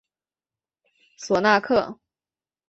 [1.15, 1.99] 索纳克。